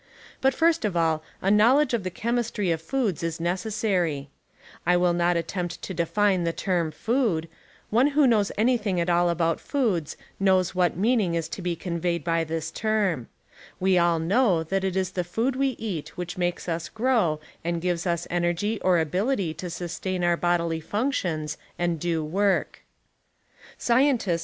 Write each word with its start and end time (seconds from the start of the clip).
But 0.41 0.55
first 0.55 0.83
of 0.83 0.97
all, 0.97 1.21
a 1.43 1.51
knowledge 1.51 1.93
of 1.93 2.01
the 2.03 2.09
chemistry 2.09 2.71
of 2.71 2.81
foods 2.81 3.21
is 3.21 3.37
neces 3.37 3.73
sary. 3.73 4.31
I 4.83 4.97
will 4.97 5.13
not 5.13 5.37
attempt 5.37 5.79
to 5.83 5.93
define 5.93 6.43
the 6.43 6.51
term 6.51 6.89
"food"— 6.89 7.47
one 7.91 8.07
who 8.17 8.25
knows 8.25 8.51
anything 8.57 8.99
at 8.99 9.11
all 9.11 9.29
about 9.29 9.59
foods 9.59 10.17
knows 10.39 10.73
what 10.73 10.97
meaning 10.97 11.35
is 11.35 11.47
to 11.49 11.61
be 11.61 11.75
conveyed 11.75 12.23
by 12.23 12.43
this 12.43 12.71
term. 12.71 13.27
We 13.79 13.95
all 13.99 14.17
know 14.17 14.63
that 14.63 14.83
it 14.83 14.95
is 14.95 15.11
the 15.11 15.23
food 15.23 15.55
we 15.55 15.75
eat 15.77 16.17
which 16.17 16.35
makes 16.35 16.67
us 16.67 16.89
grow 16.89 17.39
and 17.63 17.79
gives 17.79 18.07
us 18.07 18.25
energy 18.31 18.81
or 18.83 18.97
ability 18.97 19.53
to 19.53 19.69
sustain 19.69 20.23
our 20.23 20.35
bodily 20.35 20.79
functions 20.79 21.57
and 21.77 21.99
do 21.99 22.25
work. 22.25 22.81
*See 22.81 22.81
also: 22.81 22.83
Fisher: 23.03 23.13
P/iysio/ogy 23.13 23.25
of 23.27 23.69
^/ifnentmion. 23.69 23.81
Stiles: 23.83 24.19
Nuttitional 24.19 24.25
FAyiio/ojr\. 24.25 24.39